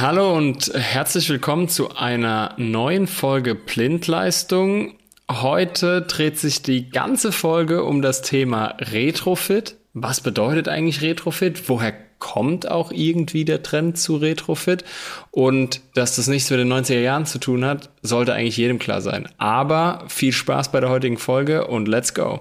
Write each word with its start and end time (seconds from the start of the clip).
Hallo 0.00 0.34
und 0.34 0.72
herzlich 0.72 1.28
willkommen 1.28 1.68
zu 1.68 1.94
einer 1.94 2.54
neuen 2.56 3.06
Folge 3.06 3.54
Blindleistung. 3.54 4.94
Heute 5.30 6.00
dreht 6.00 6.38
sich 6.38 6.62
die 6.62 6.88
ganze 6.88 7.32
Folge 7.32 7.84
um 7.84 8.00
das 8.00 8.22
Thema 8.22 8.76
Retrofit. 8.78 9.76
Was 9.92 10.22
bedeutet 10.22 10.68
eigentlich 10.68 11.02
Retrofit? 11.02 11.68
Woher 11.68 11.92
kommt 12.18 12.66
auch 12.70 12.92
irgendwie 12.92 13.44
der 13.44 13.62
Trend 13.62 13.98
zu 13.98 14.16
Retrofit? 14.16 14.86
Und 15.32 15.82
dass 15.92 16.16
das 16.16 16.28
nichts 16.28 16.48
mit 16.48 16.60
den 16.60 16.72
90er 16.72 17.00
Jahren 17.00 17.26
zu 17.26 17.38
tun 17.38 17.66
hat, 17.66 17.90
sollte 18.00 18.32
eigentlich 18.32 18.56
jedem 18.56 18.78
klar 18.78 19.02
sein. 19.02 19.28
Aber 19.36 20.04
viel 20.08 20.32
Spaß 20.32 20.72
bei 20.72 20.80
der 20.80 20.88
heutigen 20.88 21.18
Folge 21.18 21.66
und 21.66 21.88
let's 21.88 22.14
go. 22.14 22.40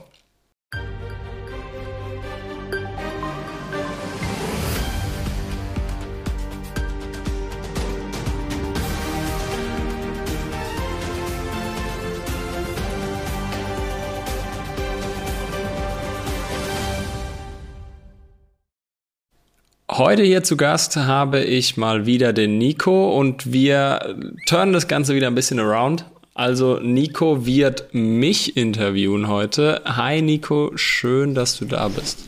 Heute 20.00 20.24
hier 20.24 20.44
zu 20.44 20.56
Gast 20.56 20.96
habe 20.96 21.44
ich 21.44 21.76
mal 21.76 22.06
wieder 22.06 22.32
den 22.32 22.58
Nico 22.58 23.20
und 23.20 23.52
wir 23.52 24.16
turnen 24.46 24.72
das 24.72 24.88
Ganze 24.88 25.14
wieder 25.14 25.28
ein 25.28 25.36
bisschen 25.36 25.60
around. 25.60 26.06
Also 26.34 26.80
Nico 26.80 27.46
wird 27.46 27.94
mich 27.94 28.56
interviewen 28.56 29.28
heute. 29.28 29.82
Hi 29.84 30.22
Nico, 30.22 30.72
schön, 30.76 31.36
dass 31.36 31.58
du 31.58 31.66
da 31.66 31.90
bist. 31.90 32.20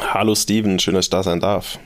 Hallo 0.00 0.34
Steven, 0.34 0.78
schön, 0.78 0.94
dass 0.94 1.04
ich 1.04 1.10
da 1.10 1.22
sein 1.22 1.40
darf. 1.40 1.78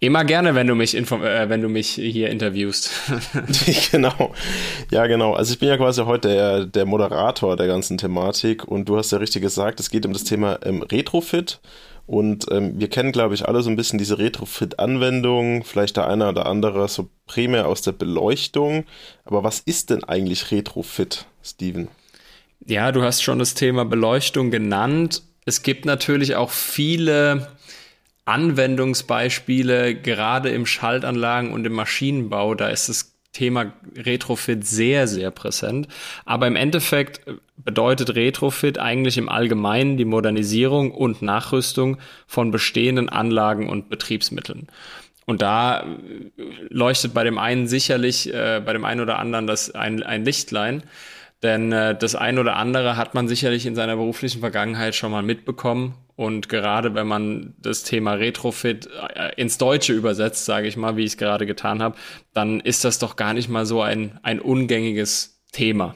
Immer 0.00 0.24
gerne, 0.24 0.56
wenn 0.56 0.66
du 0.66 0.74
mich, 0.74 0.96
äh, 0.96 1.48
wenn 1.48 1.62
du 1.62 1.68
mich 1.68 1.90
hier 1.90 2.30
interviewst. 2.30 2.90
genau. 3.92 4.34
Ja, 4.90 5.06
genau. 5.06 5.34
Also 5.34 5.52
ich 5.52 5.60
bin 5.60 5.68
ja 5.68 5.76
quasi 5.76 6.02
heute 6.02 6.28
der, 6.28 6.66
der 6.66 6.84
Moderator 6.84 7.56
der 7.56 7.68
ganzen 7.68 7.96
Thematik 7.96 8.64
und 8.64 8.88
du 8.88 8.96
hast 8.96 9.12
ja 9.12 9.18
richtig 9.18 9.42
gesagt, 9.42 9.78
es 9.78 9.88
geht 9.88 10.04
um 10.04 10.12
das 10.12 10.24
Thema 10.24 10.58
ähm, 10.64 10.82
Retrofit. 10.82 11.60
Und 12.06 12.46
ähm, 12.52 12.78
wir 12.78 12.88
kennen, 12.88 13.10
glaube 13.10 13.34
ich, 13.34 13.48
alle 13.48 13.62
so 13.62 13.70
ein 13.70 13.76
bisschen 13.76 13.98
diese 13.98 14.18
Retrofit-Anwendung, 14.18 15.64
vielleicht 15.64 15.96
der 15.96 16.06
eine 16.06 16.28
oder 16.28 16.46
andere 16.46 16.88
so 16.88 17.10
primär 17.26 17.66
aus 17.66 17.82
der 17.82 17.92
Beleuchtung. 17.92 18.84
Aber 19.24 19.42
was 19.42 19.60
ist 19.60 19.90
denn 19.90 20.04
eigentlich 20.04 20.52
Retrofit, 20.52 21.26
Steven? 21.42 21.88
Ja, 22.64 22.92
du 22.92 23.02
hast 23.02 23.22
schon 23.22 23.40
das 23.40 23.54
Thema 23.54 23.84
Beleuchtung 23.84 24.50
genannt. 24.50 25.22
Es 25.44 25.62
gibt 25.62 25.84
natürlich 25.84 26.36
auch 26.36 26.50
viele 26.50 27.48
Anwendungsbeispiele, 28.24 29.96
gerade 29.96 30.50
im 30.50 30.66
Schaltanlagen 30.66 31.52
und 31.52 31.64
im 31.64 31.72
Maschinenbau. 31.72 32.54
Da 32.54 32.68
ist 32.68 32.88
es 32.88 33.15
Thema 33.36 33.72
Retrofit 33.96 34.66
sehr, 34.66 35.06
sehr 35.06 35.30
präsent. 35.30 35.88
Aber 36.24 36.46
im 36.46 36.56
Endeffekt 36.56 37.20
bedeutet 37.56 38.14
Retrofit 38.14 38.78
eigentlich 38.78 39.18
im 39.18 39.28
Allgemeinen 39.28 39.98
die 39.98 40.06
Modernisierung 40.06 40.90
und 40.90 41.20
Nachrüstung 41.20 41.98
von 42.26 42.50
bestehenden 42.50 43.08
Anlagen 43.10 43.68
und 43.68 43.90
Betriebsmitteln. 43.90 44.68
Und 45.26 45.42
da 45.42 45.84
leuchtet 46.68 47.12
bei 47.12 47.24
dem 47.24 47.36
einen 47.36 47.66
sicherlich, 47.66 48.32
äh, 48.32 48.62
bei 48.64 48.72
dem 48.72 48.84
einen 48.84 49.00
oder 49.00 49.18
anderen 49.18 49.46
das 49.46 49.74
ein, 49.74 50.02
ein 50.02 50.24
Lichtlein. 50.24 50.84
Denn 51.42 51.72
äh, 51.72 51.96
das 51.96 52.14
ein 52.14 52.38
oder 52.38 52.56
andere 52.56 52.96
hat 52.96 53.14
man 53.14 53.28
sicherlich 53.28 53.66
in 53.66 53.74
seiner 53.74 53.96
beruflichen 53.96 54.40
Vergangenheit 54.40 54.94
schon 54.94 55.12
mal 55.12 55.22
mitbekommen 55.22 55.94
und 56.16 56.48
gerade 56.48 56.94
wenn 56.94 57.06
man 57.06 57.54
das 57.58 57.82
Thema 57.82 58.14
Retrofit 58.14 58.88
äh, 59.14 59.34
ins 59.36 59.58
Deutsche 59.58 59.92
übersetzt, 59.92 60.46
sage 60.46 60.66
ich 60.66 60.78
mal, 60.78 60.96
wie 60.96 61.02
ich 61.02 61.12
es 61.12 61.16
gerade 61.18 61.44
getan 61.44 61.82
habe, 61.82 61.96
dann 62.32 62.60
ist 62.60 62.84
das 62.84 62.98
doch 62.98 63.16
gar 63.16 63.34
nicht 63.34 63.50
mal 63.50 63.66
so 63.66 63.82
ein, 63.82 64.18
ein 64.22 64.40
ungängiges 64.40 65.42
Thema 65.52 65.94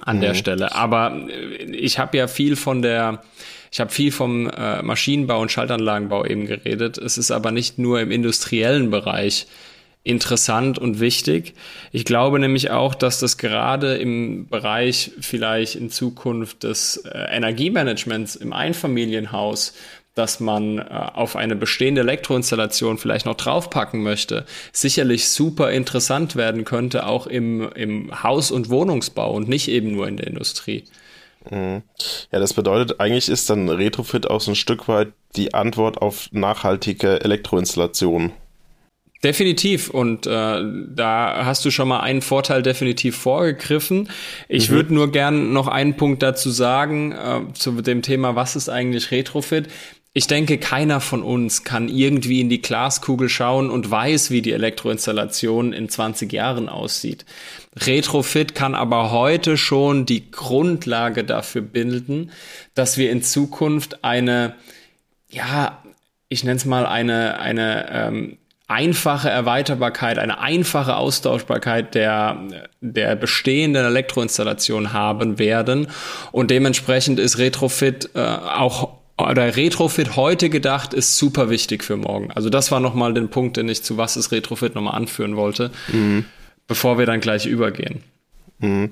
an 0.00 0.16
mhm. 0.16 0.20
der 0.22 0.34
Stelle. 0.34 0.74
Aber 0.74 1.14
äh, 1.28 1.64
ich 1.76 1.98
habe 1.98 2.16
ja 2.16 2.26
viel 2.26 2.56
von 2.56 2.80
der, 2.80 3.22
ich 3.70 3.80
habe 3.80 3.90
viel 3.90 4.12
vom 4.12 4.48
äh, 4.48 4.80
Maschinenbau 4.80 5.42
und 5.42 5.52
Schaltanlagenbau 5.52 6.24
eben 6.24 6.46
geredet. 6.46 6.96
Es 6.96 7.18
ist 7.18 7.30
aber 7.30 7.50
nicht 7.50 7.78
nur 7.78 8.00
im 8.00 8.10
industriellen 8.10 8.90
Bereich 8.90 9.46
interessant 10.04 10.78
und 10.78 11.00
wichtig. 11.00 11.54
Ich 11.90 12.04
glaube 12.04 12.38
nämlich 12.38 12.70
auch, 12.70 12.94
dass 12.94 13.18
das 13.18 13.38
gerade 13.38 13.96
im 13.96 14.46
Bereich 14.48 15.12
vielleicht 15.20 15.74
in 15.74 15.90
Zukunft 15.90 16.62
des 16.62 16.98
äh, 16.98 17.18
Energiemanagements 17.30 18.36
im 18.36 18.52
Einfamilienhaus 18.52 19.74
dass 20.14 20.38
man 20.38 20.78
äh, 20.78 20.84
auf 21.14 21.36
eine 21.36 21.56
bestehende 21.56 22.00
Elektroinstallation 22.02 22.98
vielleicht 22.98 23.26
noch 23.26 23.34
draufpacken 23.34 24.02
möchte, 24.02 24.46
sicherlich 24.72 25.28
super 25.28 25.72
interessant 25.72 26.36
werden 26.36 26.64
könnte, 26.64 27.06
auch 27.06 27.26
im, 27.26 27.68
im 27.72 28.22
Haus- 28.22 28.50
und 28.50 28.70
Wohnungsbau 28.70 29.32
und 29.32 29.48
nicht 29.48 29.68
eben 29.68 29.92
nur 29.92 30.06
in 30.06 30.16
der 30.16 30.28
Industrie. 30.28 30.84
Mhm. 31.50 31.82
Ja, 32.30 32.38
das 32.38 32.54
bedeutet, 32.54 33.00
eigentlich 33.00 33.28
ist 33.28 33.50
dann 33.50 33.68
Retrofit 33.68 34.30
auch 34.30 34.40
so 34.40 34.52
ein 34.52 34.56
Stück 34.56 34.88
weit 34.88 35.12
die 35.36 35.52
Antwort 35.52 36.00
auf 36.00 36.28
nachhaltige 36.30 37.20
Elektroinstallationen. 37.20 38.32
Definitiv. 39.24 39.88
Und 39.88 40.26
äh, 40.26 40.30
da 40.30 41.46
hast 41.46 41.64
du 41.64 41.70
schon 41.70 41.88
mal 41.88 42.00
einen 42.00 42.20
Vorteil 42.20 42.62
definitiv 42.62 43.16
vorgegriffen. 43.16 44.10
Ich 44.48 44.68
mhm. 44.68 44.74
würde 44.74 44.94
nur 44.94 45.10
gern 45.10 45.54
noch 45.54 45.66
einen 45.66 45.96
Punkt 45.96 46.22
dazu 46.22 46.50
sagen, 46.50 47.12
äh, 47.12 47.40
zu 47.54 47.72
dem 47.80 48.02
Thema, 48.02 48.36
was 48.36 48.54
ist 48.54 48.68
eigentlich 48.68 49.10
Retrofit? 49.10 49.68
Ich 50.12 50.26
denke, 50.26 50.58
keiner 50.58 51.00
von 51.00 51.22
uns 51.22 51.64
kann 51.64 51.88
irgendwie 51.88 52.40
in 52.40 52.50
die 52.50 52.60
Glaskugel 52.60 53.30
schauen 53.30 53.70
und 53.70 53.90
weiß, 53.90 54.30
wie 54.30 54.42
die 54.42 54.52
Elektroinstallation 54.52 55.72
in 55.72 55.88
20 55.88 56.30
Jahren 56.30 56.68
aussieht. 56.68 57.24
Retrofit 57.74 58.54
kann 58.54 58.74
aber 58.74 59.10
heute 59.10 59.56
schon 59.56 60.04
die 60.04 60.30
Grundlage 60.30 61.24
dafür 61.24 61.62
bilden, 61.62 62.30
dass 62.74 62.98
wir 62.98 63.10
in 63.10 63.22
Zukunft 63.22 64.04
eine, 64.04 64.54
ja, 65.30 65.82
ich 66.28 66.44
nenne 66.44 66.56
es 66.56 66.64
mal 66.64 66.86
eine, 66.86 67.40
eine 67.40 67.88
ähm, 67.90 68.38
einfache 68.66 69.28
Erweiterbarkeit, 69.28 70.18
eine 70.18 70.38
einfache 70.38 70.96
Austauschbarkeit 70.96 71.94
der, 71.94 72.38
der 72.80 73.14
bestehenden 73.16 73.84
Elektroinstallation 73.84 74.92
haben 74.92 75.38
werden. 75.38 75.88
Und 76.32 76.50
dementsprechend 76.50 77.18
ist 77.18 77.38
Retrofit 77.38 78.10
äh, 78.14 78.20
auch 78.20 78.88
oder 79.16 79.54
Retrofit 79.54 80.16
heute 80.16 80.50
gedacht 80.50 80.92
ist 80.92 81.18
super 81.18 81.48
wichtig 81.48 81.84
für 81.84 81.96
morgen. 81.96 82.32
Also 82.32 82.50
das 82.50 82.72
war 82.72 82.80
nochmal 82.80 83.14
den 83.14 83.28
Punkt, 83.28 83.56
den 83.56 83.68
ich 83.68 83.84
zu 83.84 83.96
was 83.96 84.16
ist 84.16 84.32
Retrofit 84.32 84.74
nochmal 84.74 84.96
anführen 84.96 85.36
wollte, 85.36 85.70
mhm. 85.92 86.24
bevor 86.66 86.98
wir 86.98 87.06
dann 87.06 87.20
gleich 87.20 87.46
übergehen. 87.46 88.02
Mhm. 88.58 88.90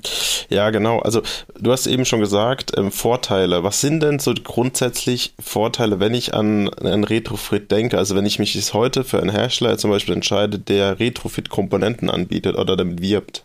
Ja, 0.48 0.70
genau. 0.70 0.98
Also 0.98 1.22
du 1.58 1.72
hast 1.72 1.86
eben 1.86 2.04
schon 2.04 2.20
gesagt, 2.20 2.72
ähm, 2.76 2.90
Vorteile. 2.90 3.62
Was 3.62 3.80
sind 3.80 4.02
denn 4.02 4.18
so 4.18 4.34
grundsätzlich 4.34 5.34
Vorteile, 5.40 6.00
wenn 6.00 6.14
ich 6.14 6.34
an 6.34 6.68
einen 6.74 7.04
Retrofit 7.04 7.70
denke? 7.70 7.98
Also 7.98 8.16
wenn 8.16 8.26
ich 8.26 8.38
mich 8.38 8.54
jetzt 8.54 8.74
heute 8.74 9.04
für 9.04 9.20
einen 9.20 9.30
Hersteller 9.30 9.78
zum 9.78 9.90
Beispiel 9.90 10.14
entscheide, 10.14 10.58
der 10.58 10.98
Retrofit-Komponenten 10.98 12.10
anbietet 12.10 12.56
oder 12.56 12.76
damit 12.76 13.00
wirbt? 13.00 13.44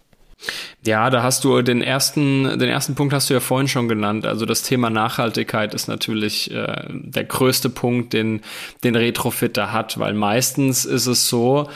Ja, 0.86 1.10
da 1.10 1.24
hast 1.24 1.44
du 1.44 1.62
den 1.62 1.82
ersten, 1.82 2.44
den 2.60 2.70
ersten 2.70 2.94
Punkt 2.94 3.14
hast 3.14 3.30
du 3.30 3.34
ja 3.34 3.40
vorhin 3.40 3.68
schon 3.68 3.88
genannt. 3.88 4.26
Also 4.26 4.46
das 4.46 4.62
Thema 4.62 4.90
Nachhaltigkeit 4.90 5.74
ist 5.74 5.88
natürlich 5.88 6.52
äh, 6.52 6.86
der 6.90 7.24
größte 7.24 7.70
Punkt, 7.70 8.14
den, 8.14 8.42
den 8.84 8.96
Retrofit 8.96 9.58
da 9.58 9.72
hat, 9.72 10.00
weil 10.00 10.14
meistens 10.14 10.86
ist 10.86 11.08
es 11.08 11.28
so, 11.28 11.68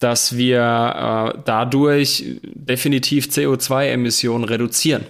dass 0.00 0.36
wir 0.36 1.34
äh, 1.36 1.38
dadurch 1.44 2.24
definitiv 2.42 3.26
CO2-Emissionen 3.26 4.44
reduzieren. 4.44 5.06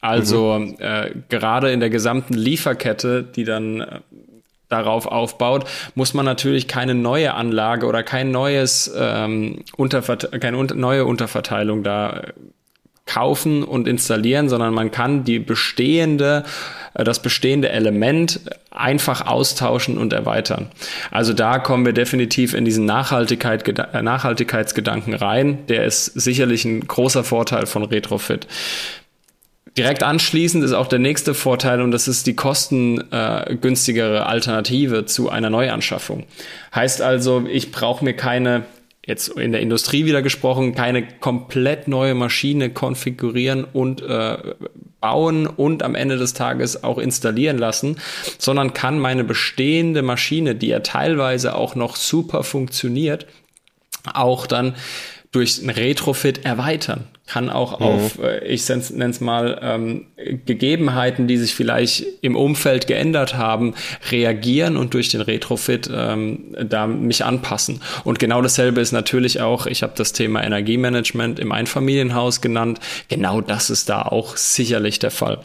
Also 0.00 0.58
mhm. 0.58 0.76
äh, 0.80 1.12
gerade 1.30 1.72
in 1.72 1.80
der 1.80 1.88
gesamten 1.88 2.34
Lieferkette, 2.34 3.22
die 3.22 3.44
dann 3.44 3.80
äh, 3.80 4.00
darauf 4.68 5.06
aufbaut, 5.06 5.64
muss 5.94 6.12
man 6.12 6.26
natürlich 6.26 6.68
keine 6.68 6.94
neue 6.94 7.32
Anlage 7.34 7.86
oder 7.86 8.02
kein 8.02 8.30
neues 8.30 8.92
ähm, 8.96 9.64
Unterverte 9.76 10.38
keine 10.40 10.58
un 10.58 10.66
neue 10.74 11.04
Unterverteilung 11.04 11.82
da 11.84 12.22
kaufen 13.06 13.62
und 13.62 13.86
installieren, 13.86 14.48
sondern 14.48 14.72
man 14.72 14.90
kann 14.90 15.24
die 15.24 15.38
bestehende, 15.38 16.44
äh, 16.94 17.04
das 17.04 17.20
bestehende 17.20 17.68
Element 17.68 18.40
einfach 18.70 19.26
austauschen 19.26 19.98
und 19.98 20.12
erweitern. 20.12 20.70
Also 21.10 21.32
da 21.32 21.58
kommen 21.58 21.84
wir 21.84 21.92
definitiv 21.92 22.54
in 22.54 22.64
diesen 22.64 22.86
Nachhaltigkeit, 22.86 23.66
äh, 23.68 24.02
Nachhaltigkeitsgedanken 24.02 25.14
rein. 25.14 25.66
Der 25.68 25.84
ist 25.84 26.06
sicherlich 26.06 26.64
ein 26.64 26.86
großer 26.86 27.24
Vorteil 27.24 27.66
von 27.66 27.84
Retrofit. 27.84 28.46
Direkt 29.76 30.04
anschließend 30.04 30.62
ist 30.62 30.72
auch 30.72 30.86
der 30.86 31.00
nächste 31.00 31.34
Vorteil 31.34 31.80
und 31.80 31.90
das 31.90 32.06
ist 32.06 32.28
die 32.28 32.36
kostengünstigere 32.36 34.24
Alternative 34.24 35.04
zu 35.04 35.30
einer 35.30 35.50
Neuanschaffung. 35.50 36.26
Heißt 36.72 37.02
also, 37.02 37.44
ich 37.50 37.72
brauche 37.72 38.04
mir 38.04 38.14
keine 38.14 38.62
jetzt 39.06 39.28
in 39.28 39.52
der 39.52 39.60
Industrie 39.60 40.06
wieder 40.06 40.22
gesprochen, 40.22 40.74
keine 40.74 41.06
komplett 41.06 41.88
neue 41.88 42.14
Maschine 42.14 42.70
konfigurieren 42.70 43.64
und 43.64 44.02
äh, 44.02 44.38
bauen 45.00 45.46
und 45.46 45.82
am 45.82 45.94
Ende 45.94 46.16
des 46.16 46.32
Tages 46.32 46.82
auch 46.82 46.98
installieren 46.98 47.58
lassen, 47.58 48.00
sondern 48.38 48.72
kann 48.72 48.98
meine 48.98 49.24
bestehende 49.24 50.02
Maschine, 50.02 50.54
die 50.54 50.68
ja 50.68 50.80
teilweise 50.80 51.54
auch 51.54 51.74
noch 51.74 51.96
super 51.96 52.42
funktioniert, 52.42 53.26
auch 54.12 54.46
dann 54.46 54.74
durch 55.34 55.62
ein 55.62 55.70
Retrofit 55.70 56.44
erweitern. 56.44 57.04
Kann 57.26 57.50
auch 57.50 57.80
mhm. 57.80 57.86
auf, 57.86 58.18
äh, 58.18 58.46
ich 58.46 58.68
nenne 58.68 59.10
es 59.10 59.20
mal, 59.20 59.58
ähm, 59.62 60.06
Gegebenheiten, 60.44 61.26
die 61.26 61.38
sich 61.38 61.54
vielleicht 61.54 62.04
im 62.20 62.36
Umfeld 62.36 62.86
geändert 62.86 63.34
haben, 63.34 63.74
reagieren 64.10 64.76
und 64.76 64.94
durch 64.94 65.08
den 65.08 65.22
Retrofit 65.22 65.90
ähm, 65.92 66.54
da 66.68 66.86
mich 66.86 67.24
anpassen. 67.24 67.80
Und 68.04 68.18
genau 68.18 68.42
dasselbe 68.42 68.80
ist 68.80 68.92
natürlich 68.92 69.40
auch, 69.40 69.66
ich 69.66 69.82
habe 69.82 69.94
das 69.96 70.12
Thema 70.12 70.44
Energiemanagement 70.44 71.40
im 71.40 71.50
Einfamilienhaus 71.50 72.40
genannt, 72.40 72.78
genau 73.08 73.40
das 73.40 73.70
ist 73.70 73.88
da 73.88 74.02
auch 74.02 74.36
sicherlich 74.36 74.98
der 74.98 75.10
Fall. 75.10 75.40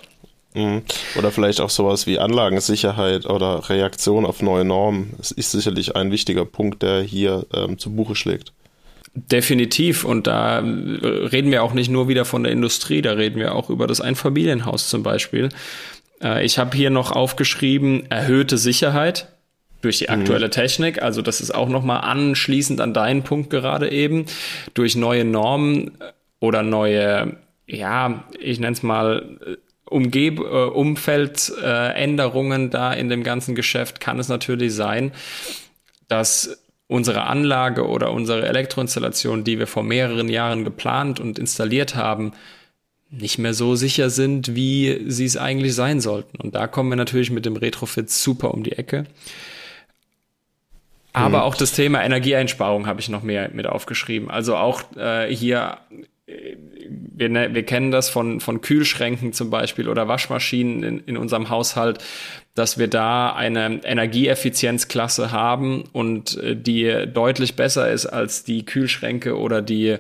Mhm. 0.53 0.83
Oder 1.18 1.31
vielleicht 1.31 1.62
auch 1.62 1.69
sowas 1.69 2.07
wie 2.07 2.19
Anlagensicherheit 2.19 3.25
oder 3.25 3.69
Reaktion 3.69 4.25
auf 4.25 4.41
neue 4.41 4.65
Normen. 4.65 5.13
Das 5.18 5.31
ist 5.31 5.51
sicherlich 5.51 5.95
ein 5.95 6.12
wichtiger 6.12 6.45
Punkt, 6.45 6.83
der 6.83 7.01
hier 7.01 7.45
ähm, 7.53 7.77
zu 7.77 7.91
Buche 7.91 8.15
schlägt. 8.15 8.51
Definitiv. 9.14 10.06
Und 10.06 10.28
da 10.28 10.60
reden 10.60 11.52
wir 11.52 11.64
auch 11.64 11.74
nicht 11.74 11.90
nur 11.90 12.08
wieder 12.08 12.26
von 12.26 12.44
der 12.44 12.52
Industrie, 12.52 13.02
da 13.02 13.14
reden 13.14 13.40
wir 13.40 13.56
auch 13.56 13.70
über 13.70 13.88
das 13.88 14.02
Einfamilienhaus 14.02 14.90
zum 14.90 15.04
Beispiel. 15.04 15.50
Äh, 16.22 16.46
ich 16.46 16.60
habe 16.60 16.76
hier 16.76 16.90
noch 16.90 17.12
aufgeschrieben, 17.12 18.10
erhöhte 18.10 18.58
Sicherheit 18.58 19.28
durch 19.82 20.00
die 20.00 20.06
mhm. 20.06 20.22
aktuelle. 20.22 20.50
Technik. 20.50 21.02
Also 21.02 21.22
das 21.22 21.40
ist 21.42 21.54
auch 21.54 21.68
nochmal 21.70 22.02
anschließend 22.02 22.82
an 22.82 22.94
deinen 22.94 23.24
Punkt 23.24 23.50
gerade 23.50 23.92
eben. 23.92 24.26
Durch 24.74 24.96
neue 24.96 25.26
Normen 25.26 25.98
oder 26.40 26.64
neue, 26.64 27.36
ja, 27.68 28.24
ich 28.40 28.60
nenne 28.60 28.74
es 28.74 28.84
mal, 28.84 29.38
Umgeb 29.86 30.40
äh, 30.40 30.44
Umfeldänderungen 30.44 32.68
äh, 32.68 32.70
da 32.70 32.94
in 32.94 33.10
dem 33.10 33.24
ganzen 33.24 33.56
Geschäft 33.56 34.00
kann 34.00 34.20
es 34.20 34.28
natürlich 34.28 34.76
sein, 34.76 35.12
dass 36.08 36.64
unsere 36.89 37.27
Anlage 37.27 37.88
oder 37.88 38.12
unsere 38.12 38.47
Elektroinstallation, 38.47 39.44
die 39.44 39.59
wir 39.59 39.68
vor 39.68 39.83
mehreren 39.83 40.27
Jahren 40.27 40.65
geplant 40.65 41.19
und 41.19 41.38
installiert 41.38 41.95
haben, 41.95 42.33
nicht 43.12 43.38
mehr 43.38 43.53
so 43.53 43.75
sicher 43.75 44.09
sind, 44.09 44.56
wie 44.56 45.06
sie 45.07 45.25
es 45.25 45.38
eigentlich 45.38 45.75
sein 45.75 46.01
sollten. 46.01 46.38
Und 46.41 46.56
da 46.56 46.65
kommen 46.65 46.89
wir 46.89 46.95
natürlich 46.95 47.30
mit 47.30 47.45
dem 47.45 47.56
Retrofit 47.56 48.09
super 48.09 48.53
um 48.56 48.63
die 48.63 48.71
Ecke. 48.71 49.06
Aber 51.13 51.39
mhm. 51.39 51.44
auch 51.44 51.56
das 51.56 51.74
Thema 51.74 52.03
Energieeinsparung 52.03 52.88
habe 52.88 53.00
ich 53.00 53.09
noch 53.09 53.21
mehr 53.21 53.51
mit 53.53 53.68
aufgeschrieben. 53.68 54.31
Also 54.31 54.56
auch 54.56 54.81
äh, 54.97 55.27
hier 55.33 55.77
wir, 56.90 57.30
ne, 57.30 57.54
wir 57.54 57.64
kennen 57.64 57.92
das 57.92 58.10
von, 58.10 58.40
von 58.40 58.62
Kühlschränken 58.62 59.34
zum 59.34 59.50
Beispiel 59.50 59.90
oder 59.90 60.08
Waschmaschinen 60.08 60.84
in, 60.84 61.00
in 61.06 61.18
unserem 61.18 61.50
Haushalt, 61.50 62.00
dass 62.56 62.78
wir 62.78 62.88
da 62.88 63.34
eine 63.34 63.81
Energieeffizienzklasse 63.84 65.31
haben 65.31 65.84
und 65.92 66.38
äh, 66.38 66.56
die 66.56 67.06
deutlich 67.14 67.56
besser 67.56 67.92
ist 67.92 68.06
als 68.06 68.44
die 68.44 68.66
Kühlschränke 68.66 69.38
oder 69.38 69.62
die, 69.62 69.98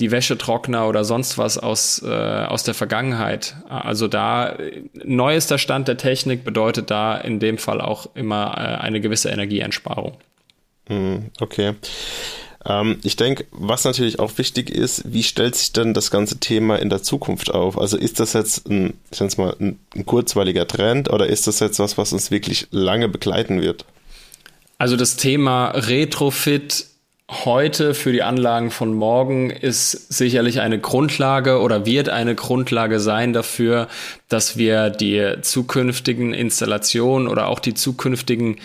die 0.00 0.10
Wäschetrockner 0.10 0.88
oder 0.88 1.04
sonst 1.04 1.38
was 1.38 1.58
aus, 1.58 2.02
äh, 2.02 2.08
aus 2.08 2.64
der 2.64 2.74
Vergangenheit. 2.74 3.56
Also 3.68 4.08
da 4.08 4.56
neuester 4.94 5.58
Stand 5.58 5.88
der 5.88 5.96
Technik 5.96 6.44
bedeutet 6.44 6.90
da 6.90 7.16
in 7.16 7.38
dem 7.38 7.58
Fall 7.58 7.80
auch 7.80 8.08
immer 8.14 8.54
äh, 8.56 8.82
eine 8.82 9.00
gewisse 9.00 9.30
Energieeinsparung. 9.30 10.16
Hm, 10.86 11.30
okay. 11.40 11.74
Ähm, 12.64 12.98
ich 13.02 13.16
denke, 13.16 13.46
was 13.50 13.84
natürlich 13.84 14.18
auch 14.18 14.36
wichtig 14.38 14.70
ist, 14.70 15.02
wie 15.12 15.22
stellt 15.22 15.56
sich 15.56 15.72
denn 15.72 15.94
das 15.94 16.10
ganze 16.10 16.38
Thema 16.38 16.76
in 16.76 16.90
der 16.90 17.02
Zukunft 17.02 17.52
auf? 17.52 17.78
Also 17.78 17.96
ist 17.96 18.20
das 18.20 18.34
jetzt 18.34 18.68
ein, 18.68 18.94
ich 19.10 19.20
nenne 19.20 19.32
mal, 19.36 19.56
ein, 19.58 19.78
ein 19.94 20.06
kurzweiliger 20.06 20.66
Trend 20.66 21.10
oder 21.10 21.26
ist 21.26 21.46
das 21.46 21.60
jetzt 21.60 21.78
was, 21.78 21.96
was 21.96 22.12
uns 22.12 22.30
wirklich 22.30 22.68
lange 22.70 23.08
begleiten 23.08 23.62
wird? 23.62 23.84
Also 24.78 24.96
das 24.96 25.16
Thema 25.16 25.70
Retrofit 25.70 26.86
heute 27.30 27.94
für 27.94 28.12
die 28.12 28.22
Anlagen 28.22 28.70
von 28.70 28.92
morgen 28.92 29.50
ist 29.50 29.92
sicherlich 30.12 30.60
eine 30.60 30.80
Grundlage 30.80 31.60
oder 31.60 31.86
wird 31.86 32.08
eine 32.08 32.34
Grundlage 32.34 32.98
sein 32.98 33.32
dafür, 33.32 33.88
dass 34.28 34.56
wir 34.56 34.90
die 34.90 35.36
zukünftigen 35.42 36.34
Installationen 36.34 37.28
oder 37.28 37.46
auch 37.46 37.60
die 37.60 37.74
zukünftigen 37.74 38.56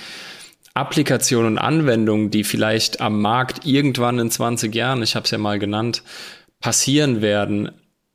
Applikationen 0.75 1.53
und 1.53 1.57
Anwendungen, 1.57 2.29
die 2.29 2.43
vielleicht 2.43 3.01
am 3.01 3.21
Markt 3.21 3.65
irgendwann 3.65 4.19
in 4.19 4.29
20 4.29 4.75
Jahren, 4.75 5.01
ich 5.01 5.15
habe 5.15 5.23
es 5.23 5.31
ja 5.31 5.37
mal 5.37 5.57
genannt, 5.57 6.03
passieren 6.59 7.21
werden, 7.21 7.71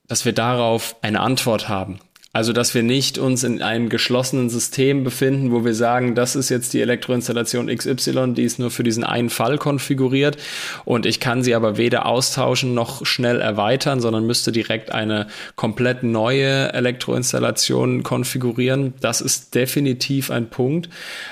dass 0.06 0.24
wir 0.24 0.32
darauf 0.32 0.96
eine 1.02 1.20
Antwort 1.20 1.68
haben. 1.68 2.00
Also, 2.32 2.52
dass 2.52 2.74
wir 2.74 2.84
nicht 2.84 3.18
uns 3.18 3.42
in 3.42 3.60
einem 3.60 3.88
geschlossenen 3.88 4.50
System 4.50 5.02
befinden, 5.02 5.50
wo 5.50 5.64
wir 5.64 5.74
sagen, 5.74 6.14
das 6.14 6.36
ist 6.36 6.48
jetzt 6.48 6.72
die 6.72 6.80
Elektroinstallation 6.80 7.66
XY, 7.66 8.34
die 8.34 8.44
ist 8.44 8.60
nur 8.60 8.70
für 8.70 8.84
diesen 8.84 9.02
einen 9.02 9.30
Fall 9.30 9.58
konfiguriert 9.58 10.36
und 10.84 11.06
ich 11.06 11.18
kann 11.18 11.42
sie 11.42 11.56
aber 11.56 11.76
weder 11.76 12.06
austauschen 12.06 12.72
noch 12.72 13.04
schnell 13.04 13.40
erweitern, 13.40 14.00
sondern 14.00 14.26
müsste 14.26 14.52
direkt 14.52 14.92
eine 14.92 15.26
komplett 15.56 16.04
neue 16.04 16.72
Elektroinstallation 16.72 18.04
konfigurieren. 18.04 18.94
Das 19.00 19.20
ist 19.20 19.56
definitiv 19.56 20.30
ein 20.30 20.50
Punkt. 20.50 20.88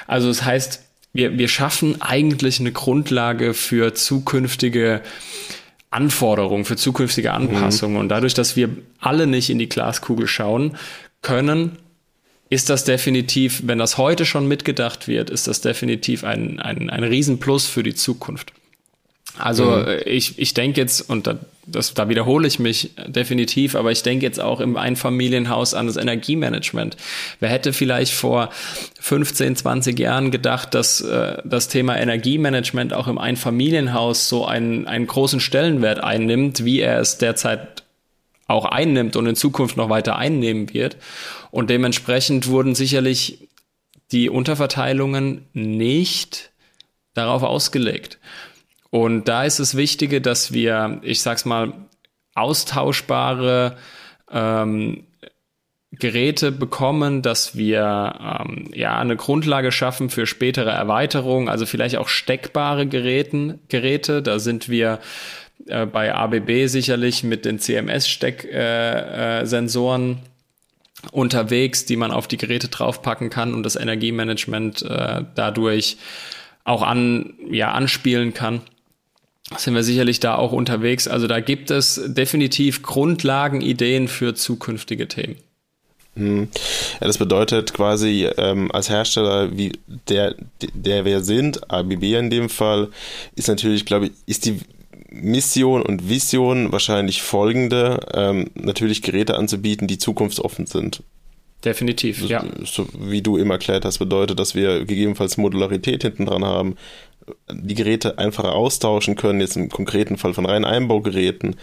Also, 0.08 0.26
das 0.26 0.44
heißt, 0.44 0.87
wir, 1.18 1.36
wir 1.36 1.48
schaffen 1.48 2.00
eigentlich 2.00 2.60
eine 2.60 2.70
Grundlage 2.70 3.52
für 3.52 3.92
zukünftige 3.92 5.02
Anforderungen, 5.90 6.64
für 6.64 6.76
zukünftige 6.76 7.32
Anpassungen. 7.32 7.94
Mhm. 7.94 8.00
Und 8.02 8.08
dadurch, 8.08 8.34
dass 8.34 8.54
wir 8.54 8.68
alle 9.00 9.26
nicht 9.26 9.50
in 9.50 9.58
die 9.58 9.68
Glaskugel 9.68 10.28
schauen 10.28 10.76
können, 11.20 11.76
ist 12.50 12.70
das 12.70 12.84
definitiv, 12.84 13.62
wenn 13.64 13.80
das 13.80 13.98
heute 13.98 14.24
schon 14.26 14.46
mitgedacht 14.46 15.08
wird, 15.08 15.28
ist 15.28 15.48
das 15.48 15.60
definitiv 15.60 16.22
ein, 16.22 16.60
ein, 16.60 16.88
ein 16.88 17.02
Riesenplus 17.02 17.66
für 17.66 17.82
die 17.82 17.96
Zukunft. 17.96 18.52
Also 19.36 19.64
mhm. 19.64 19.88
Äh, 19.88 20.02
ich, 20.04 20.38
ich 20.38 20.54
denke 20.54 20.80
jetzt, 20.80 21.00
und 21.10 21.26
da, 21.26 21.40
das, 21.70 21.94
da 21.94 22.08
wiederhole 22.08 22.48
ich 22.48 22.58
mich 22.58 22.90
definitiv, 23.06 23.74
aber 23.74 23.92
ich 23.92 24.02
denke 24.02 24.24
jetzt 24.24 24.40
auch 24.40 24.60
im 24.60 24.76
Einfamilienhaus 24.76 25.74
an 25.74 25.86
das 25.86 25.96
Energiemanagement. 25.96 26.96
Wer 27.40 27.50
hätte 27.50 27.72
vielleicht 27.72 28.12
vor 28.12 28.50
15, 29.00 29.56
20 29.56 29.98
Jahren 29.98 30.30
gedacht, 30.30 30.74
dass 30.74 31.00
äh, 31.00 31.38
das 31.44 31.68
Thema 31.68 31.96
Energiemanagement 31.98 32.94
auch 32.94 33.06
im 33.06 33.18
Einfamilienhaus 33.18 34.28
so 34.28 34.46
einen, 34.46 34.86
einen 34.86 35.06
großen 35.06 35.40
Stellenwert 35.40 36.02
einnimmt, 36.02 36.64
wie 36.64 36.80
er 36.80 37.00
es 37.00 37.18
derzeit 37.18 37.82
auch 38.46 38.64
einnimmt 38.64 39.14
und 39.16 39.26
in 39.26 39.36
Zukunft 39.36 39.76
noch 39.76 39.90
weiter 39.90 40.16
einnehmen 40.16 40.72
wird. 40.72 40.96
Und 41.50 41.70
dementsprechend 41.70 42.48
wurden 42.48 42.74
sicherlich 42.74 43.48
die 44.10 44.30
Unterverteilungen 44.30 45.44
nicht 45.52 46.50
darauf 47.12 47.42
ausgelegt. 47.42 48.18
Und 48.90 49.28
da 49.28 49.44
ist 49.44 49.58
es 49.58 49.76
Wichtige, 49.76 50.20
dass 50.20 50.52
wir, 50.52 51.00
ich 51.02 51.20
sag's 51.20 51.44
mal, 51.44 51.72
austauschbare 52.34 53.76
ähm, 54.30 55.04
Geräte 55.90 56.52
bekommen, 56.52 57.22
dass 57.22 57.56
wir 57.56 58.14
ähm, 58.20 58.70
ja 58.74 58.98
eine 58.98 59.16
Grundlage 59.16 59.72
schaffen 59.72 60.10
für 60.10 60.26
spätere 60.26 60.70
Erweiterungen, 60.70 61.48
also 61.48 61.66
vielleicht 61.66 61.96
auch 61.96 62.08
steckbare 62.08 62.86
Geräten, 62.86 63.58
Geräte. 63.68 64.22
Da 64.22 64.38
sind 64.38 64.68
wir 64.68 65.00
äh, 65.66 65.86
bei 65.86 66.14
ABB 66.14 66.66
sicherlich 66.66 67.24
mit 67.24 67.44
den 67.44 67.58
CMS-Stecksensoren 67.58 70.10
äh, 70.10 70.12
äh, 70.12 70.16
unterwegs, 71.12 71.86
die 71.86 71.96
man 71.96 72.10
auf 72.10 72.28
die 72.28 72.36
Geräte 72.36 72.68
draufpacken 72.68 73.30
kann 73.30 73.54
und 73.54 73.62
das 73.62 73.76
Energiemanagement 73.76 74.82
äh, 74.82 75.24
dadurch 75.34 75.96
auch 76.64 76.82
an, 76.82 77.32
ja, 77.50 77.72
anspielen 77.72 78.34
kann 78.34 78.60
sind 79.56 79.74
wir 79.74 79.82
sicherlich 79.82 80.20
da 80.20 80.34
auch 80.34 80.52
unterwegs. 80.52 81.08
Also 81.08 81.26
da 81.26 81.40
gibt 81.40 81.70
es 81.70 82.00
definitiv 82.06 82.82
Grundlagenideen 82.82 84.08
für 84.08 84.34
zukünftige 84.34 85.08
Themen. 85.08 85.36
Hm. 86.14 86.48
Ja, 87.00 87.06
das 87.06 87.18
bedeutet 87.18 87.72
quasi 87.72 88.28
ähm, 88.36 88.70
als 88.72 88.90
Hersteller, 88.90 89.56
wie 89.56 89.72
der, 90.08 90.34
der 90.74 91.04
wir 91.04 91.22
sind, 91.22 91.70
ABB 91.70 92.02
in 92.02 92.30
dem 92.30 92.48
Fall, 92.48 92.88
ist 93.36 93.48
natürlich, 93.48 93.86
glaube 93.86 94.06
ich, 94.06 94.12
ist 94.26 94.44
die 94.44 94.60
Mission 95.10 95.82
und 95.82 96.08
Vision 96.08 96.72
wahrscheinlich 96.72 97.22
folgende, 97.22 98.00
ähm, 98.12 98.50
natürlich 98.54 99.00
Geräte 99.02 99.36
anzubieten, 99.36 99.86
die 99.86 99.98
zukunftsoffen 99.98 100.66
sind. 100.66 101.02
Definitiv, 101.64 102.20
so, 102.20 102.26
ja. 102.26 102.44
So, 102.64 102.86
wie 102.96 103.22
du 103.22 103.36
eben 103.38 103.50
erklärt 103.50 103.84
hast, 103.84 103.98
bedeutet, 103.98 104.38
dass 104.38 104.54
wir 104.54 104.84
gegebenenfalls 104.84 105.38
Modularität 105.38 106.02
hinten 106.02 106.26
dran 106.26 106.44
haben, 106.44 106.76
die 107.50 107.74
Geräte 107.74 108.18
einfacher 108.18 108.54
austauschen 108.54 109.16
können, 109.16 109.40
jetzt 109.40 109.56
im 109.56 109.68
konkreten 109.68 110.16
Fall 110.16 110.34
von 110.34 110.46
reinen 110.46 110.64
Einbaugeräten, 110.64 111.56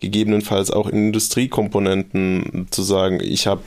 gegebenenfalls 0.00 0.70
auch 0.70 0.88
in 0.88 1.06
Industriekomponenten 1.08 2.68
zu 2.70 2.82
sagen, 2.82 3.20
ich 3.22 3.46
habe 3.46 3.62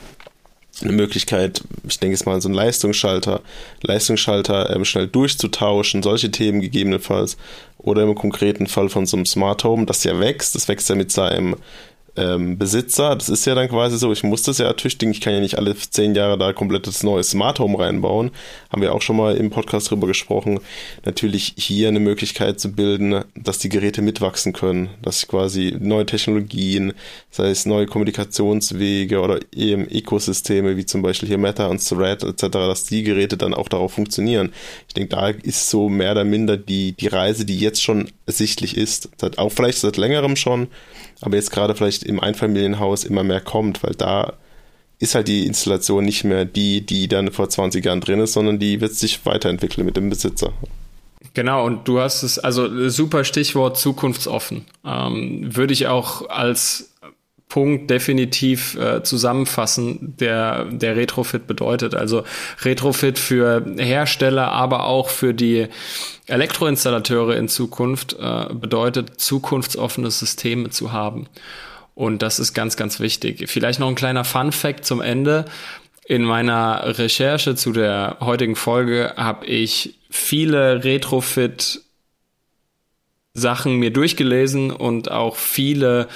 eine 0.82 0.92
Möglichkeit, 0.92 1.62
ich 1.88 1.98
denke 1.98 2.14
es 2.14 2.26
mal, 2.26 2.40
so 2.40 2.48
einen 2.48 2.54
Leistungsschalter, 2.54 3.40
Leistungsschalter 3.82 4.74
ähm, 4.74 4.84
schnell 4.84 5.06
durchzutauschen, 5.08 6.02
solche 6.02 6.30
Themen 6.30 6.60
gegebenenfalls. 6.60 7.36
Oder 7.78 8.02
im 8.02 8.14
konkreten 8.14 8.66
Fall 8.66 8.88
von 8.88 9.06
so 9.06 9.16
einem 9.16 9.26
Smart 9.26 9.64
Home, 9.64 9.86
das 9.86 10.04
ja 10.04 10.18
wächst, 10.18 10.54
das 10.54 10.68
wächst 10.68 10.88
ja 10.88 10.94
mit 10.94 11.12
seinem 11.12 11.56
ähm, 12.16 12.58
Besitzer, 12.58 13.14
das 13.14 13.28
ist 13.28 13.44
ja 13.44 13.54
dann 13.54 13.68
quasi 13.68 13.98
so, 13.98 14.12
ich 14.12 14.22
muss 14.22 14.42
das 14.42 14.58
ja 14.58 14.66
ertüchtigen, 14.66 15.12
ich 15.12 15.20
kann 15.20 15.34
ja 15.34 15.40
nicht 15.40 15.58
alle 15.58 15.76
zehn 15.76 16.14
Jahre 16.14 16.38
da 16.38 16.52
komplettes 16.52 17.02
neues 17.02 17.30
Smart 17.30 17.58
Home 17.58 17.78
reinbauen. 17.78 18.30
Haben 18.70 18.82
wir 18.82 18.94
auch 18.94 19.02
schon 19.02 19.16
mal 19.16 19.36
im 19.36 19.50
Podcast 19.50 19.90
drüber 19.90 20.06
gesprochen. 20.06 20.60
Natürlich 21.04 21.54
hier 21.56 21.88
eine 21.88 22.00
Möglichkeit 22.00 22.60
zu 22.60 22.72
bilden, 22.72 23.24
dass 23.34 23.58
die 23.58 23.68
Geräte 23.68 24.02
mitwachsen 24.02 24.52
können, 24.52 24.88
dass 25.02 25.28
quasi 25.28 25.76
neue 25.78 26.06
Technologien, 26.06 26.92
sei 27.30 27.50
es 27.50 27.66
neue 27.66 27.86
Kommunikationswege 27.86 29.20
oder 29.20 29.40
eben 29.54 29.86
Ökosysteme, 29.88 30.76
wie 30.76 30.86
zum 30.86 31.02
Beispiel 31.02 31.28
hier 31.28 31.38
Meta 31.38 31.66
und 31.66 31.86
Thread 31.86 32.22
etc., 32.22 32.48
dass 32.50 32.84
die 32.84 33.02
Geräte 33.02 33.36
dann 33.36 33.54
auch 33.54 33.68
darauf 33.68 33.92
funktionieren. 33.92 34.52
Ich 34.88 34.94
denke, 34.94 35.14
da 35.14 35.28
ist 35.28 35.70
so 35.70 35.88
mehr 35.88 36.12
oder 36.12 36.24
minder 36.24 36.56
die, 36.56 36.92
die 36.92 37.08
Reise, 37.08 37.44
die 37.44 37.58
jetzt 37.58 37.82
schon 37.82 38.10
ersichtlich 38.26 38.76
ist, 38.76 39.10
seit, 39.18 39.38
auch 39.38 39.50
vielleicht 39.50 39.78
seit 39.78 39.96
längerem 39.96 40.36
schon, 40.36 40.68
aber 41.20 41.36
jetzt 41.36 41.50
gerade 41.50 41.74
vielleicht 41.74 42.02
im 42.02 42.20
Einfamilienhaus 42.20 43.04
immer 43.04 43.24
mehr 43.24 43.40
kommt, 43.40 43.82
weil 43.82 43.94
da 43.94 44.34
ist 44.98 45.14
halt 45.14 45.28
die 45.28 45.46
Installation 45.46 46.04
nicht 46.04 46.24
mehr 46.24 46.44
die, 46.44 46.84
die 46.84 47.08
dann 47.08 47.30
vor 47.30 47.48
20 47.48 47.84
Jahren 47.84 48.00
drin 48.00 48.20
ist, 48.20 48.32
sondern 48.32 48.58
die 48.58 48.80
wird 48.80 48.94
sich 48.94 49.24
weiterentwickeln 49.26 49.84
mit 49.84 49.96
dem 49.96 50.08
Besitzer. 50.08 50.52
Genau, 51.34 51.66
und 51.66 51.86
du 51.86 52.00
hast 52.00 52.22
es, 52.22 52.38
also 52.38 52.88
super 52.88 53.24
Stichwort 53.24 53.76
zukunftsoffen. 53.76 54.64
Ähm, 54.86 55.54
würde 55.54 55.74
ich 55.74 55.86
auch 55.86 56.28
als 56.30 56.94
Punkt 57.48 57.90
definitiv 57.90 58.76
äh, 58.76 59.02
zusammenfassen, 59.02 60.14
der, 60.18 60.64
der 60.64 60.96
Retrofit 60.96 61.46
bedeutet. 61.46 61.94
Also 61.94 62.24
Retrofit 62.62 63.18
für 63.18 63.64
Hersteller, 63.78 64.50
aber 64.50 64.84
auch 64.84 65.08
für 65.08 65.32
die 65.32 65.68
Elektroinstallateure 66.26 67.36
in 67.36 67.48
Zukunft 67.48 68.16
äh, 68.20 68.52
bedeutet, 68.52 69.20
zukunftsoffene 69.20 70.10
Systeme 70.10 70.70
zu 70.70 70.92
haben. 70.92 71.28
Und 71.94 72.20
das 72.20 72.40
ist 72.40 72.52
ganz, 72.52 72.76
ganz 72.76 73.00
wichtig. 73.00 73.44
Vielleicht 73.48 73.80
noch 73.80 73.88
ein 73.88 73.94
kleiner 73.94 74.24
Fun 74.24 74.50
fact 74.52 74.84
zum 74.84 75.00
Ende. 75.00 75.44
In 76.04 76.22
meiner 76.24 76.98
Recherche 76.98 77.54
zu 77.54 77.72
der 77.72 78.18
heutigen 78.20 78.54
Folge 78.54 79.14
habe 79.16 79.46
ich 79.46 79.94
viele 80.10 80.84
Retrofit 80.84 81.80
Sachen 83.36 83.76
mir 83.76 83.92
durchgelesen 83.92 84.70
und 84.70 85.10
auch 85.10 85.36
viele 85.36 86.08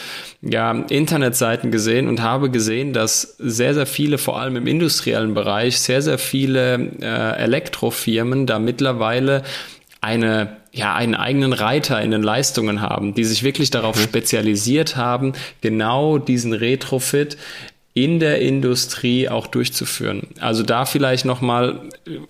ja, 0.42 0.72
Internetseiten 0.72 1.70
gesehen 1.70 2.08
und 2.08 2.22
habe 2.22 2.50
gesehen, 2.50 2.92
dass 2.92 3.36
sehr, 3.38 3.74
sehr 3.74 3.86
viele, 3.86 4.18
vor 4.18 4.40
allem 4.40 4.56
im 4.56 4.66
industriellen 4.66 5.34
Bereich, 5.34 5.78
sehr, 5.78 6.02
sehr 6.02 6.18
viele 6.18 6.90
äh, 7.00 7.42
Elektrofirmen 7.42 8.46
da 8.46 8.58
mittlerweile 8.58 9.42
eine 10.00 10.60
ja, 10.72 10.94
einen 10.94 11.16
eigenen 11.16 11.52
Reiter 11.52 12.00
in 12.00 12.12
den 12.12 12.22
Leistungen 12.22 12.80
haben, 12.80 13.14
die 13.14 13.24
sich 13.24 13.42
wirklich 13.42 13.70
darauf 13.70 13.96
mhm. 13.96 14.02
spezialisiert 14.02 14.96
haben, 14.96 15.32
genau 15.60 16.18
diesen 16.18 16.52
Retrofit 16.52 17.36
in 17.92 18.20
der 18.20 18.40
Industrie 18.40 19.28
auch 19.28 19.49
durchzuführen. 19.49 20.28
Also 20.38 20.62
da 20.62 20.85
vielleicht 20.85 21.25
nochmal, 21.25 21.80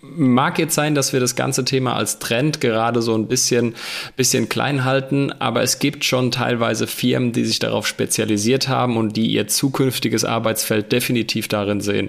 mag 0.01 0.59
jetzt 0.59 0.75
sein, 0.75 0.95
dass 0.95 1.13
wir 1.13 1.21
das 1.21 1.37
ganze 1.37 1.67
Thema 1.67 1.95
als 1.97 2.19
Trend 2.19 2.63
gerade 2.63 3.03
so 3.03 3.15
ein 3.15 3.29
bisschen, 3.29 3.75
bisschen 4.17 4.49
klein 4.49 4.85
halten, 4.85 5.33
aber 5.39 5.63
es 5.63 5.79
gibt 5.79 6.05
schon 6.05 6.31
teilweise 6.31 6.87
Firmen, 6.87 7.33
die 7.33 7.45
sich 7.45 7.59
darauf 7.59 7.87
spezialisiert 7.87 8.69
haben 8.69 8.97
und 8.97 9.17
die 9.17 9.27
ihr 9.27 9.49
zukünftiges 9.49 10.25
Arbeitsfeld 10.25 10.93
definitiv 10.93 11.47
darin 11.47 11.83
sehen. 11.83 12.09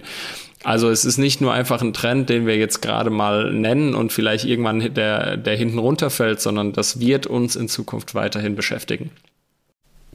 Also 0.64 0.90
es 0.90 1.04
ist 1.06 1.18
nicht 1.18 1.42
nur 1.42 1.52
einfach 1.52 1.82
ein 1.82 1.92
Trend, 1.94 2.30
den 2.30 2.46
wir 2.46 2.56
jetzt 2.56 2.82
gerade 2.82 3.10
mal 3.10 3.52
nennen 3.52 3.96
und 3.96 4.14
vielleicht 4.14 4.46
irgendwann 4.46 4.94
der, 4.94 5.36
der 5.36 5.56
hinten 5.58 5.80
runterfällt, 5.80 6.40
sondern 6.40 6.72
das 6.72 7.00
wird 7.00 7.28
uns 7.28 7.56
in 7.56 7.68
Zukunft 7.68 8.16
weiterhin 8.16 8.56
beschäftigen. 8.56 9.10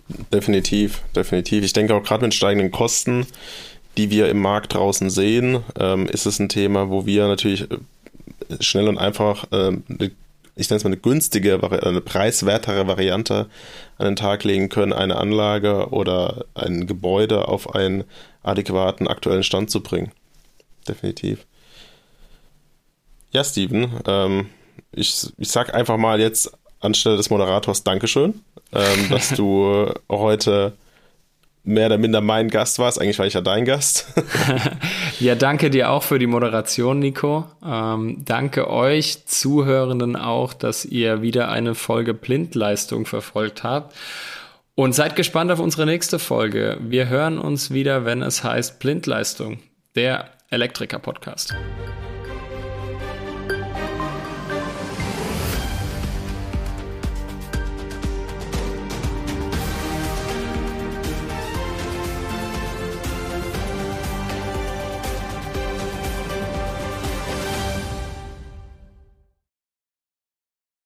Definitiv, 0.08 1.02
definitiv. 1.14 1.64
Ich 1.64 1.72
denke 1.72 1.94
auch 1.94 2.02
gerade 2.02 2.25
mit 2.25 2.34
steigenden 2.34 2.70
Kosten, 2.70 3.26
die 3.96 4.10
wir 4.10 4.28
im 4.28 4.40
Markt 4.40 4.75
draußen 4.75 5.10
sehen, 5.10 5.62
ähm, 5.78 6.06
ist 6.06 6.26
es 6.26 6.38
ein 6.38 6.48
Thema, 6.48 6.90
wo 6.90 7.06
wir 7.06 7.26
natürlich 7.26 7.68
äh, 7.70 7.78
schnell 8.60 8.88
und 8.88 8.98
einfach 8.98 9.50
äh, 9.52 9.68
eine, 9.68 10.10
ich 10.54 10.70
nenne 10.70 10.78
es 10.78 10.84
mal 10.84 10.90
eine 10.90 10.96
günstige, 10.96 11.60
eine 11.82 12.00
preiswertere 12.00 12.86
Variante 12.86 13.46
an 13.98 14.06
den 14.06 14.16
Tag 14.16 14.44
legen 14.44 14.68
können, 14.68 14.92
eine 14.92 15.16
Anlage 15.16 15.88
oder 15.90 16.46
ein 16.54 16.86
Gebäude 16.86 17.48
auf 17.48 17.75
einen 17.75 18.04
adäquaten 18.42 19.08
aktuellen 19.08 19.42
Stand 19.42 19.70
zu 19.70 19.82
bringen. 19.82 20.12
Definitiv. 20.88 21.46
Ja, 23.32 23.44
Steven, 23.44 24.00
ähm, 24.06 24.48
ich, 24.92 25.26
ich 25.36 25.48
sag 25.48 25.75
einfach 25.75 25.98
mal 25.98 26.20
jetzt 26.20 26.52
anstelle 26.80 27.16
des 27.16 27.30
Moderators 27.30 27.85
Dankeschön 27.85 28.40
ähm, 28.73 29.09
dass 29.11 29.30
du 29.30 29.90
heute 30.11 30.73
mehr 31.64 31.87
oder 31.87 31.99
minder 31.99 32.21
mein 32.21 32.49
Gast 32.49 32.78
warst. 32.78 33.00
Eigentlich 33.00 33.18
war 33.18 33.26
ich 33.26 33.35
ja 33.35 33.40
dein 33.40 33.64
Gast. 33.64 34.06
ja, 35.21 35.35
danke 35.35 35.68
dir 35.68 35.90
auch 35.90 36.04
für 36.04 36.21
die 36.21 36.28
Moderation, 36.28 37.00
Nico. 37.00 37.45
Ähm, 37.64 38.23
danke 38.25 38.71
euch 38.71 39.26
Zuhörenden 39.26 40.14
auch, 40.14 40.54
dass 40.54 40.85
ihr 40.85 41.23
wieder 41.23 41.49
eine 41.49 41.75
Folge 41.75 42.14
Blindleistung 42.14 43.04
verfolgt 43.04 43.64
habt. 43.64 43.97
Und 44.76 44.95
seid 44.95 45.16
gespannt 45.16 45.50
auf 45.50 45.59
unsere 45.59 45.87
nächste 45.87 46.18
Folge. 46.18 46.76
Wir 46.80 47.09
hören 47.09 47.38
uns 47.38 47.71
wieder, 47.71 48.04
wenn 48.04 48.23
es 48.23 48.45
heißt 48.45 48.78
Blindleistung, 48.78 49.59
der 49.95 50.28
Elektriker-Podcast. 50.50 51.56